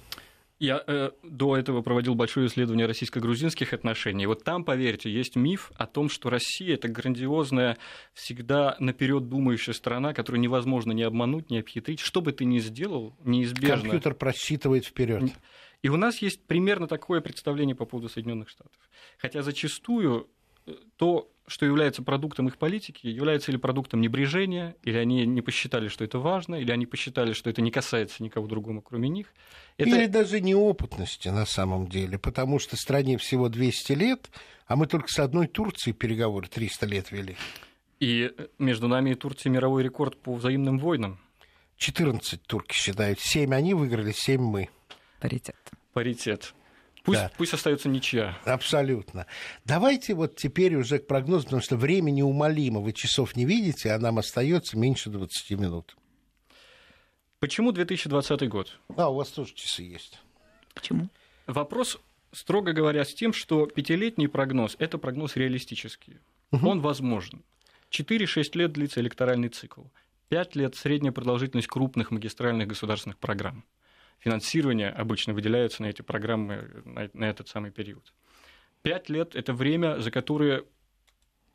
[0.61, 4.27] Я э, до этого проводил большое исследование российско-грузинских отношений.
[4.27, 7.79] Вот там, поверьте, есть миф о том, что Россия это грандиозная,
[8.13, 11.99] всегда наперед думающая страна, которую невозможно ни обмануть, ни обхитрить.
[12.01, 13.81] Что бы ты ни сделал, неизбежно.
[13.81, 15.33] Компьютер просчитывает вперед.
[15.83, 18.79] И у нас есть примерно такое представление по поводу Соединенных Штатов.
[19.19, 20.29] Хотя зачастую
[20.67, 25.89] э, то, что является продуктом их политики, является или продуктом небрежения, или они не посчитали,
[25.89, 29.33] что это важно, или они посчитали, что это не касается никого другого, кроме них.
[29.79, 29.89] Это...
[29.89, 34.31] Или даже неопытности на самом деле, потому что стране всего 200 лет,
[34.67, 37.37] а мы только с одной Турцией переговоры 300 лет вели.
[38.01, 41.19] И между нами и Турцией мировой рекорд по взаимным войнам.
[41.77, 44.69] 14 турки считают, 7 они выиграли, 7 мы.
[45.21, 45.57] Паритет.
[45.93, 46.55] Паритет.
[47.03, 47.33] Пусть, да.
[47.37, 48.39] пусть остается ничья.
[48.45, 49.27] Абсолютно.
[49.65, 52.81] Давайте вот теперь уже к прогнозу, потому что время неумолимо.
[52.81, 55.97] Вы часов не видите, а нам остается меньше 20 минут.
[57.39, 58.79] Почему 2020 год?
[58.97, 60.21] А, у вас тоже часы есть.
[60.75, 61.09] Почему?
[61.47, 61.99] Вопрос,
[62.33, 66.19] строго говоря, с тем, что пятилетний прогноз– это прогноз реалистический.
[66.53, 66.69] Угу.
[66.69, 67.43] Он возможен.
[67.91, 69.85] 4-6 лет длится электоральный цикл.
[70.29, 73.65] 5 лет– средняя продолжительность крупных магистральных государственных программ
[74.21, 78.13] финансирование обычно выделяется на эти программы на, на этот самый период.
[78.83, 80.65] Пять лет– это время, за которое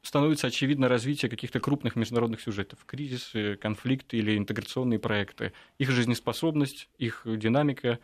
[0.02, 2.80] становится очевидно развитие каких-то крупных международных сюжетов.
[2.86, 5.54] Кризисы, конфликты или интеграционные проекты.
[5.80, 8.00] Их жизнеспособность, их динамика.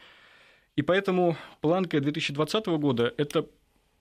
[0.76, 3.48] И поэтому планка 2020 года– это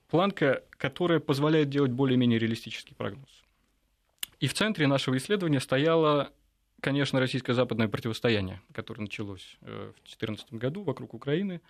[0.09, 3.29] планка, которая позволяет делать более-менее реалистический прогноз.
[4.39, 6.31] И в центре нашего исследования стояла
[6.81, 11.61] конечно, российско-западное противостояние, которое началось э, в 2014 году вокруг Украины.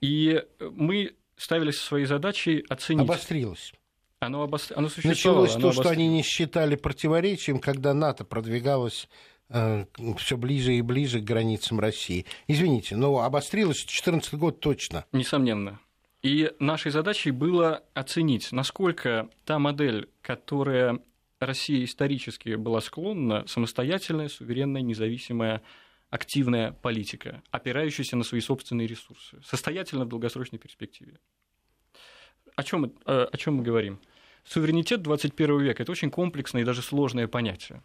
[0.00, 3.02] И мы ставили своей задачей оценить...
[3.02, 3.72] Обострилось.
[4.20, 4.72] Оно, обос...
[4.74, 5.44] оно существовало.
[5.44, 9.08] Началось то, что они не считали противоречием, когда НАТО продвигалось
[9.48, 9.86] э,
[10.18, 12.26] все ближе и ближе к границам России.
[12.48, 15.04] Извините, но обострилось 2014 год точно.
[15.12, 15.80] Несомненно.
[16.22, 21.00] И нашей задачей было оценить, насколько та модель, которая
[21.46, 25.62] Россия исторически была склонна самостоятельная, суверенная, независимая
[26.10, 31.18] активная политика, опирающаяся на свои собственные ресурсы, состоятельно в долгосрочной перспективе.
[32.56, 34.00] О чем, э, о чем мы говорим?
[34.44, 37.82] суверенитет 21 века– это очень комплексное и даже сложное понятие.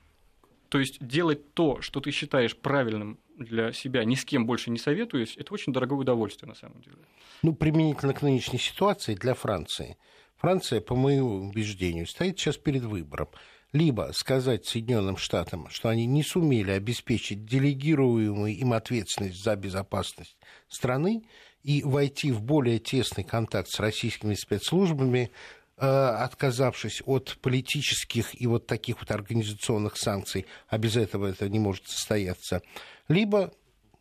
[0.69, 4.77] То есть делать то, что ты считаешь правильным для себя, ни с кем больше не
[4.77, 6.97] советуюсь, это очень дорогое удовольствие на самом деле.
[7.41, 9.97] Ну, применительно к нынешней ситуации для Франции.
[10.39, 13.27] Франция, по моему убеждению, стоит сейчас перед выбором.
[13.71, 21.23] Либо сказать Соединенным Штатам, что они не сумели обеспечить делегируемую им ответственность за безопасность страны,
[21.61, 25.29] и войти в более тесный контакт с российскими спецслужбами,
[25.77, 31.59] э, отказавшись от политических и вот таких вот организационных санкций, а без этого это не
[31.59, 32.61] может состояться,
[33.07, 33.51] либо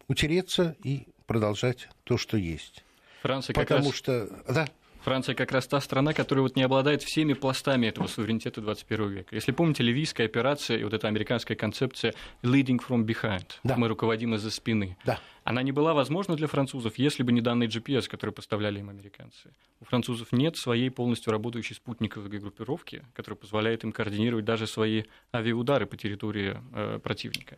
[0.07, 2.85] утереться и продолжать то, что есть.
[3.23, 3.95] Франция Потому раз...
[3.95, 4.69] что, да,
[5.09, 9.35] Франция как раз та страна, которая вот не обладает всеми пластами этого суверенитета 21 века.
[9.35, 13.77] Если помните, ливийская операция и вот эта американская концепция «leading from behind», да.
[13.79, 15.19] мы руководим из-за спины, да.
[15.45, 19.51] она не была возможна для французов, если бы не данные GPS, которые поставляли им американцы.
[19.81, 25.87] У французов нет своей полностью работающей спутниковой группировки, которая позволяет им координировать даже свои авиаудары
[25.87, 27.57] по территории э, противника.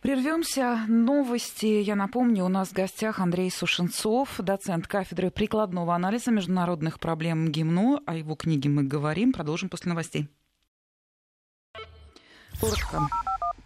[0.00, 0.86] Прервемся.
[0.88, 1.66] Новости.
[1.66, 8.00] Я напомню, у нас в гостях Андрей Сушенцов, доцент кафедры прикладного анализа международных проблем ГИМНУ.
[8.06, 9.34] О его книге мы говорим.
[9.34, 10.28] Продолжим после новостей.
[12.58, 13.08] Коротко.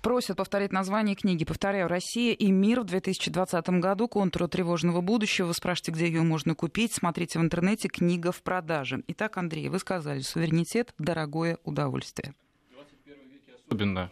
[0.03, 1.45] Просят повторить название книги.
[1.45, 4.09] Повторяю, «Россия и мир» в 2020 году.
[4.09, 5.47] Контуру тревожного будущего.
[5.47, 6.93] Вы спрашиваете, где ее можно купить.
[6.93, 7.89] Смотрите в интернете.
[7.89, 9.05] Книга в продаже.
[9.07, 12.35] Итак, Андрей, вы сказали, суверенитет– дорогое удовольствие.
[12.73, 14.11] 21 веке особенно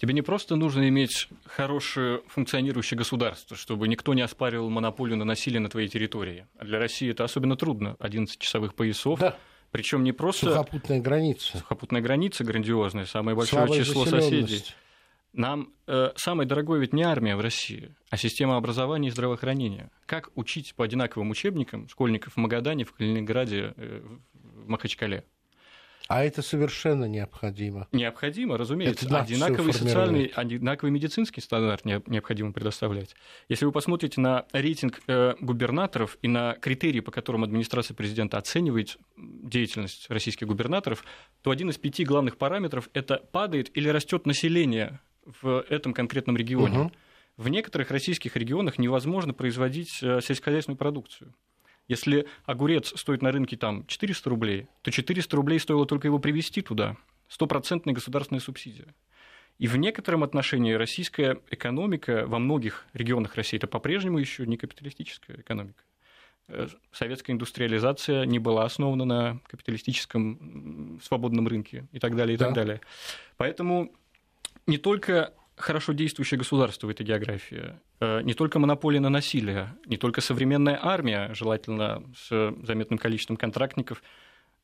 [0.00, 5.60] Тебе не просто нужно иметь хорошее функционирующее государство, чтобы никто не оспаривал монополию на насилие
[5.60, 6.46] на твоей территории.
[6.58, 7.96] А для России это особенно трудно.
[7.98, 9.18] 11 часовых поясов.
[9.18, 9.36] Да.
[9.70, 10.50] Причем не просто...
[10.50, 11.58] Сухопутная граница.
[11.58, 14.64] Сухопутная граница грандиозная, самое большое Слабая число соседей.
[15.32, 19.90] Нам э, самое дорогое ведь не армия в России, а система образования и здравоохранения.
[20.06, 25.24] Как учить по одинаковым учебникам школьников в Магадане, в Калининграде, э, в Махачкале?
[26.08, 27.88] А это совершенно необходимо.
[27.92, 29.06] Необходимо, разумеется.
[29.18, 33.14] Одинаковый социальный, одинаковый медицинский стандарт необходимо предоставлять.
[33.48, 38.98] Если вы посмотрите на рейтинг э, губернаторов и на критерии, по которым администрация президента оценивает
[39.16, 41.04] деятельность российских губернаторов,
[41.42, 46.78] то один из пяти главных параметров это падает или растет население в этом конкретном регионе.
[46.78, 46.92] Угу.
[47.38, 51.34] В некоторых российских регионах невозможно производить э, сельскохозяйственную продукцию.
[51.88, 56.62] Если огурец стоит на рынке там 400 рублей, то 400 рублей стоило только его привезти
[56.62, 56.96] туда.
[57.28, 58.94] Стопроцентная государственная субсидия.
[59.58, 65.40] И в некотором отношении российская экономика во многих регионах России это по-прежнему еще не капиталистическая
[65.40, 65.82] экономика.
[66.48, 72.46] Э, советская индустриализация не была основана на капиталистическом свободном рынке и так далее, и да.
[72.46, 72.80] так далее.
[73.36, 73.92] Поэтому
[74.66, 79.96] не только хорошо действующее государство в этой географии, э, не только монополия на насилие, не
[79.96, 84.02] только современная армия, желательно с заметным количеством контрактников,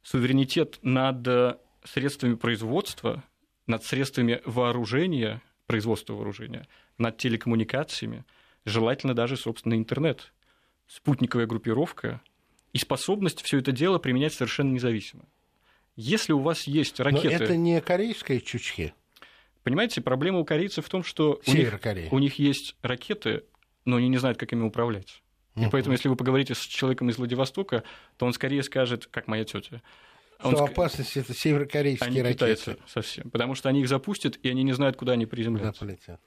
[0.02, 3.24] суверенитет над средствами производства,
[3.66, 6.66] над средствами вооружения, производства вооружения,
[6.98, 8.24] над телекоммуникациями,
[8.64, 10.32] желательно даже, собственно, интернет,
[10.86, 12.20] спутниковая группировка
[12.72, 15.24] и способность все это дело применять совершенно независимо.
[15.96, 17.38] Если у вас есть ракеты...
[17.38, 18.94] Но это не корейская чучхе.
[19.62, 23.44] Понимаете, проблема у корейцев в том, что у них, у них есть ракеты,
[23.84, 25.22] но они не знают, как ими управлять.
[25.56, 27.84] И поэтому, если вы поговорите с человеком из Владивостока,
[28.16, 29.82] то он скорее скажет, как моя тетя.
[30.42, 32.76] Он что опасность это северокорейские они ракеты.
[32.86, 33.30] Совсем.
[33.30, 35.86] Потому что они их запустят, и они не знают, куда они приземляются.
[35.86, 36.18] Да,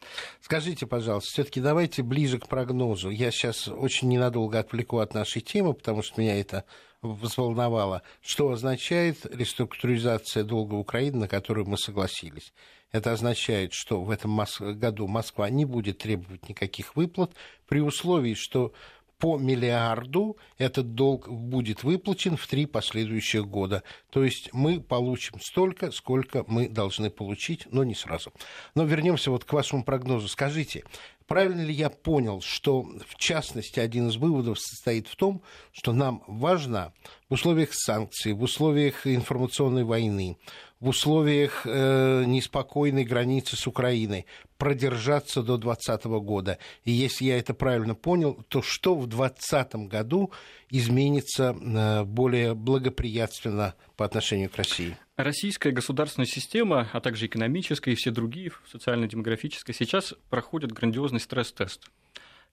[0.42, 3.10] Скажите, пожалуйста, все-таки давайте ближе к прогнозу.
[3.10, 6.64] Я сейчас очень ненадолго отвлеку от нашей темы, потому что меня это
[7.02, 8.04] взволновало.
[8.22, 12.54] Что означает реструктуризация долга Украины, на которую мы согласились?
[12.96, 14.40] Это означает, что в этом
[14.80, 17.30] году Москва не будет требовать никаких выплат
[17.68, 18.72] при условии, что
[19.18, 23.84] по миллиарду этот долг будет выплачен в три последующих года.
[24.12, 28.32] То есть мы получим столько, сколько мы должны получить, но не сразу.
[28.76, 30.30] Но вернемся вот к вашему прогнозу.
[30.30, 30.86] Скажите,
[31.28, 36.24] правильно ли я понял, что в частности один из выводов состоит в том, что нам
[36.28, 36.94] важно
[37.30, 40.38] в условиях санкций, в условиях информационной войны,
[40.80, 44.26] в условиях э, неспокойной границы с Украиной
[44.58, 46.58] продержаться до 2020 года.
[46.84, 50.32] И если я это правильно понял, то что в 2020 году
[50.78, 54.98] изменится э, более благоприятственно по отношению к России?
[55.16, 61.90] Российская государственная система, а также экономическая и все другие, социально-демографическая, сейчас проходят грандиозный стресс-тест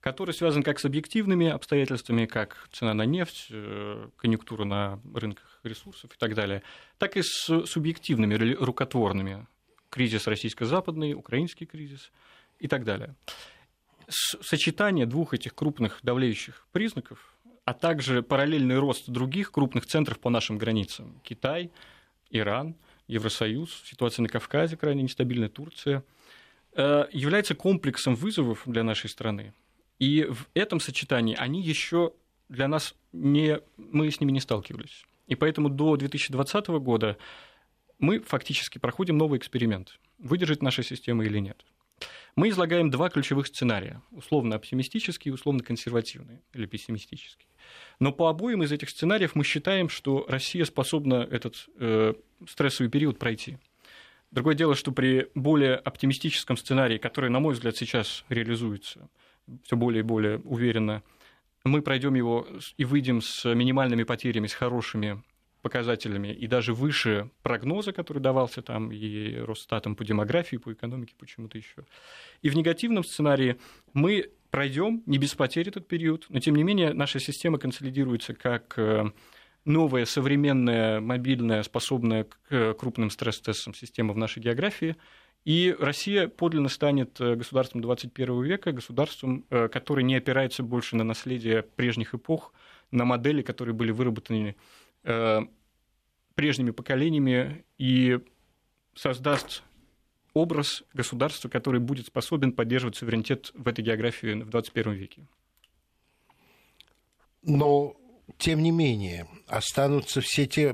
[0.03, 6.11] который связан как с объективными обстоятельствами, как цена на нефть, э, конъюнктура на рынках ресурсов
[6.13, 6.61] и так далее,
[6.97, 9.47] так и с субъективными, рукотворными.
[9.89, 12.11] Кризис российско-западный, украинский кризис
[12.59, 13.15] и так далее.
[14.09, 17.32] Сочетание двух этих крупных давлеющих признаков,
[17.65, 21.71] а также параллельный рост других крупных центров по нашим границам– Китай,
[22.29, 22.75] Иран,
[23.07, 26.03] Евросоюз, ситуация на Кавказе крайне нестабильная, Турция,
[26.75, 29.53] э, является комплексом вызовов для нашей страны.
[29.99, 32.13] И в этом сочетании они еще
[32.49, 33.59] для нас не...
[33.77, 35.05] Мы с ними не сталкивались.
[35.27, 37.17] И поэтому до 2020 года
[37.99, 39.99] мы фактически проходим новый эксперимент.
[40.17, 41.65] Выдержит наша система или нет.
[42.35, 44.01] Мы излагаем два ключевых сценария.
[44.11, 47.47] Условно оптимистический и условно консервативный или пессимистический.
[47.99, 52.13] Но по обоим из этих сценариев мы считаем, что Россия способна этот э,
[52.47, 53.59] стрессовый период пройти.
[54.31, 59.09] Другое дело, что при более оптимистическом сценарии, который, на мой взгляд, сейчас реализуется
[59.63, 61.03] все более и более уверенно,
[61.63, 65.21] мы пройдем его и выйдем с минимальными потерями, с хорошими
[65.63, 71.57] показателями и даже выше прогноза, который давался там и Росстатом по демографии, по экономике, почему-то
[71.57, 71.85] еще.
[72.41, 73.55] И в негативном сценарии
[73.93, 78.73] мы пройдем не без потерь этот период, но тем не менее наша система консолидируется как
[78.77, 79.05] э,
[79.63, 84.97] новая, современная, мобильная, способная к крупным стресс-тестам система в нашей географии.
[85.45, 91.05] И Россия подлинно станет э, государством 21 века, государством, э, которое не опирается больше на
[91.05, 92.53] наследие прежних эпох,
[92.91, 98.19] на модели, которые были выработаны Э, прежними поколениями и
[98.95, 99.63] создаст
[100.33, 105.27] образ государства, который будет способен поддерживать суверенитет в этой географии в 21 веке.
[107.43, 107.95] Но,
[108.37, 110.73] тем не менее, останутся все те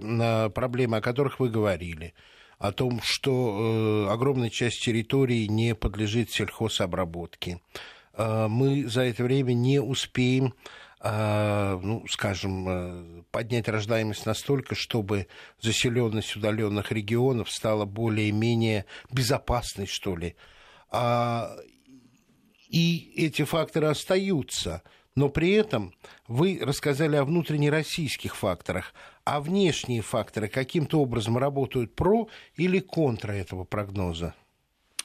[0.49, 2.13] проблемы, о которых вы говорили,
[2.57, 7.61] о том, что э, огромная часть территории не подлежит сельхозобработке.
[8.13, 10.53] Э, мы за это время не успеем
[11.02, 15.28] ну, скажем, э, поднять рождаемость настолько, чтобы
[15.62, 20.36] заселенность удаленных регионов стала более-менее безопасной, что ли.
[20.91, 21.56] А,
[22.68, 24.84] и эти факторы остаются.
[25.16, 25.93] Но при этом
[26.28, 28.93] вы рассказали о внутреннероссийских факторах,
[29.24, 34.34] а внешние факторы каким-то образом работают про или контра этого прогноза?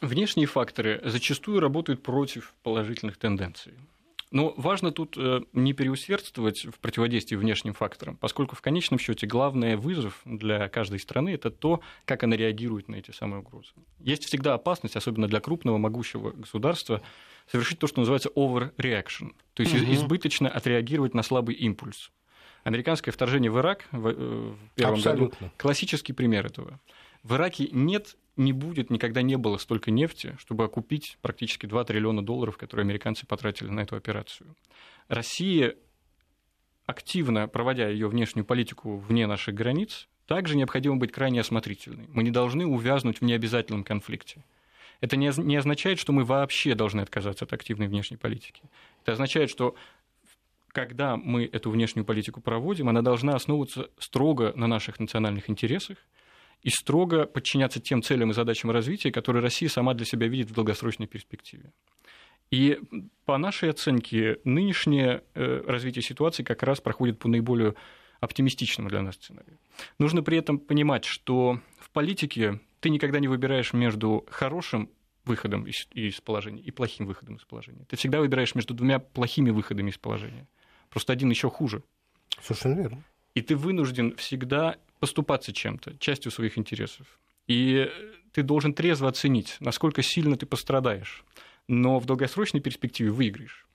[0.01, 3.75] Внешние факторы зачастую работают против положительных тенденций.
[4.35, 9.77] Но важно тут э, не переусердствовать в противодействии внешним факторам, поскольку в конечном счете главный
[9.77, 13.71] вызов для каждой страны это то, как она реагирует на эти самые угрозы.
[14.01, 17.01] Есть всегда опасность, особенно для крупного, могущего государства,
[17.47, 19.93] совершить то, что называется overreaction, то есть угу.
[19.93, 22.11] избыточно отреагировать на слабый импульс.
[22.65, 25.39] Американское вторжение в Ирак в, э, в первом Абсолютно.
[25.39, 26.81] году классический пример этого.
[27.25, 32.25] В Ираке нет не будет, никогда не было столько нефти, чтобы окупить практически 2 триллиона
[32.25, 34.55] долларов, которые американцы потратили на эту операцию.
[35.09, 35.75] Россия,
[36.85, 42.09] активно проводя ее внешнюю политику вне наших границ, также необходимо быть крайне осмотрительной.
[42.09, 44.45] Мы не должны увязнуть в необязательном конфликте.
[45.01, 48.63] Это не, означает, что мы вообще должны отказаться от активной внешней политики.
[49.03, 49.75] Это означает, что
[50.69, 55.99] когда мы эту внешнюю политику проводим, она должна основываться строго на наших национальных интересах,
[56.65, 60.55] и строго подчиняться тем целям и задачам развития, которые Россия сама для себя видит в
[60.55, 61.73] долгосрочной перспективе.
[62.51, 62.81] И
[63.27, 67.75] по нашей оценке, нынешнее э, развитие ситуации как раз проходит по наиболее
[68.21, 69.59] оптимистичному для нас сценарию.
[69.99, 74.91] Нужно при этом понимать, что в политике ты никогда не выбираешь между хорошим
[75.27, 77.85] выходом из, из положения и плохим выходом из положения.
[77.89, 80.47] Ты всегда выбираешь между двумя плохими выходами из положения.
[80.89, 81.83] Просто один еще хуже.
[82.41, 83.05] Совершенно верно.
[83.35, 87.07] И ты вынужден всегда поступаться чем-то, частью своих интересов.
[87.47, 87.91] И
[88.33, 91.25] ты должен трезво оценить, насколько сильно ты пострадаешь,
[91.69, 93.67] но в долгосрочной перспективе выиграешь.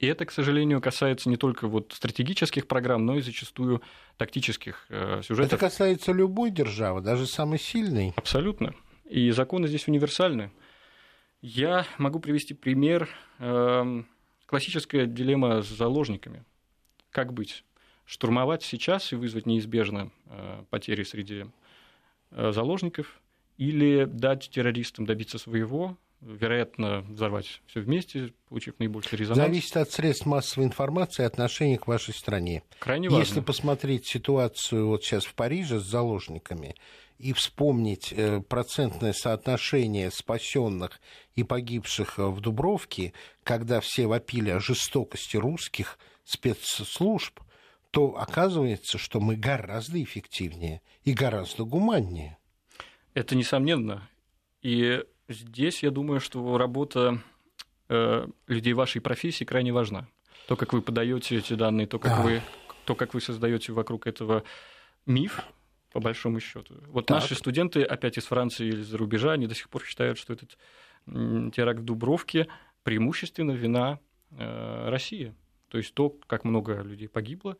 [0.00, 3.82] И это, к сожалению, касается не только вот стратегических программ, но и зачастую
[4.16, 5.52] тактических э, сюжетов.
[5.52, 8.12] Это касается любой державы, даже самой сильной.
[8.16, 8.74] Абсолютно.
[9.04, 10.50] И законы здесь универсальны.
[11.40, 13.08] Я могу привести пример.
[13.38, 14.02] Э,
[14.46, 16.44] классическая дилемма с заложниками.
[17.10, 17.64] Как быть?
[18.06, 21.46] Штурмовать сейчас и вызвать неизбежно э, потери среди
[22.30, 23.20] э, заложников,
[23.56, 29.46] или дать террористам добиться своего, вероятно, взорвать все вместе, получив наибольший резонанс.
[29.46, 32.62] Зависит от средств массовой информации и отношений к вашей стране.
[32.78, 33.22] Крайне важно.
[33.22, 36.74] Если посмотреть ситуацию вот сейчас в Париже с заложниками
[37.18, 41.00] и вспомнить э, процентное соотношение спасенных
[41.36, 43.12] и погибших в Дубровке,
[43.44, 47.38] когда все вопили о жестокости русских спецслужб,
[47.94, 52.38] то оказывается, что мы гораздо эффективнее и гораздо гуманнее.
[53.14, 54.08] Это несомненно.
[54.62, 57.22] И здесь я думаю, что работа
[57.88, 60.08] э, людей вашей профессии крайне важна.
[60.48, 62.22] То, как вы подаете эти данные, то, как, да.
[62.22, 62.42] вы,
[62.84, 64.42] то, как вы создаете вокруг этого
[65.06, 65.44] миф,
[65.92, 66.74] по большому счету.
[66.88, 67.20] Вот так.
[67.20, 70.58] наши студенты, опять из Франции или из-за рубежа, они до сих пор считают, что этот
[71.06, 72.48] теракт в Дубровке
[72.82, 74.00] преимущественно вина
[74.32, 75.32] э, России.
[75.68, 77.56] То есть то, как много людей погибло,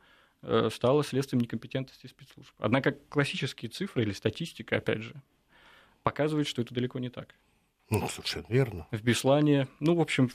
[0.70, 2.53] стало следствием некомпетентности спецслужб.
[2.59, 5.14] Однако классические цифры или статистика, опять же,
[6.03, 7.34] показывают, что это далеко не так.
[7.90, 8.86] Ну, совершенно верно.
[8.90, 10.30] В Беслане, ну, в общем,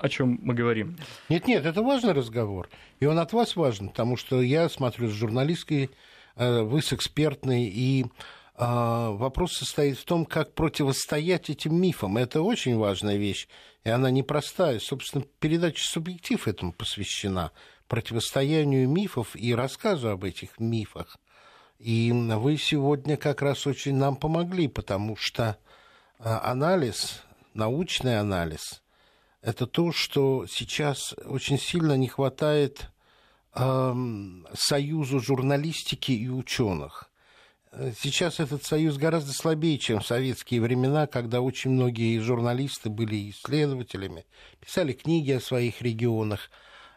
[0.00, 0.96] о чем мы говорим.
[1.28, 2.68] Нет, нет, это важный разговор.
[3.00, 5.90] И он от вас важен, потому что я смотрю с журналистской,
[6.36, 8.06] э, вы с экспертной, и
[8.54, 12.18] а, вопрос состоит в том, как противостоять этим мифам.
[12.18, 13.48] Это очень важная вещь,
[13.84, 14.78] и она непростая.
[14.78, 17.50] Собственно, передача «Субъектив» этому посвящена,
[17.92, 21.18] противостоянию мифов и рассказу об этих мифах.
[21.78, 25.58] И вы сегодня как раз очень нам помогли, потому что
[26.18, 27.22] а, анализ,
[27.52, 28.82] научный анализ,
[29.42, 32.90] это то, что сейчас очень сильно не хватает
[33.54, 33.94] э,
[34.54, 37.10] союзу журналистики и ученых.
[38.00, 44.24] Сейчас этот союз гораздо слабее, чем в советские времена, когда очень многие журналисты были исследователями,
[44.60, 46.50] писали книги о своих регионах.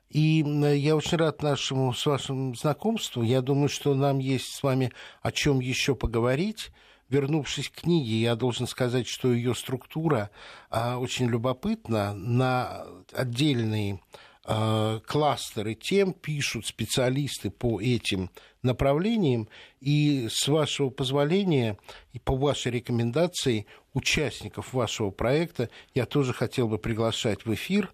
[0.10, 0.45] И
[0.78, 3.24] я очень рад нашему с вашим знакомству.
[3.24, 4.91] Я думаю, что нам есть с вами
[5.22, 6.72] о чем еще поговорить.
[7.10, 10.32] Вернувшись к книге, я должен сказать, что ее структура
[10.70, 12.14] а, очень любопытна.
[12.16, 13.99] На отдельные
[14.43, 18.32] а, кластеры тем пишут специалисты по этим
[18.64, 19.47] направлениям.
[19.82, 21.78] И с вашего позволения
[22.14, 27.93] и по вашей рекомендации участников вашего проекта я тоже хотел бы приглашать в эфир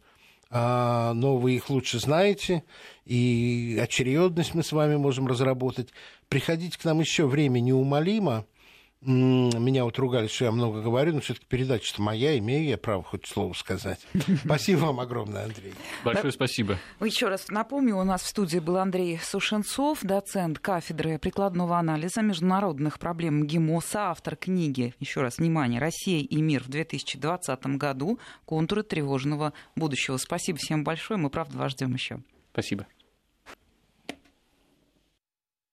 [0.54, 2.64] а, но вы их лучше знаете,
[3.06, 5.90] и очередность мы с вами можем разработать.
[6.28, 8.46] Приходите к нам еще время неумолимо.
[9.04, 13.26] Меня вот ругали, что я много говорю, но все-таки передача-то моя, имею я право хоть
[13.26, 14.00] слово сказать.
[14.46, 15.74] Спасибо вам огромное, Андрей.
[16.06, 16.78] Большое спасибо.
[17.00, 23.00] Еще раз напомню, у нас в студии был Андрей Сушенцов, доцент кафедры прикладного анализа международных
[23.00, 29.54] проблем ГИМО, автор книги, еще раз, внимание, «Россия и мир» в 2020 году, «Контуры тревожного
[29.76, 30.18] будущего».
[30.18, 32.20] Спасибо всем большое, мы правда вас ждем еще.
[32.52, 32.86] Спасибо.